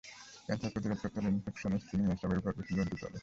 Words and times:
Cancer 0.45 0.73
প্রতিরোধ 0.73 0.97
করতে 1.01 1.17
হলে 1.19 1.29
ইনফেকশন, 1.31 1.71
স্ক্রিনিং—এসবের 1.81 2.39
ওপর 2.39 2.57
বেশি 2.57 2.71
জোর 2.77 2.87
দিতে 2.91 3.05
হবে। 3.07 3.19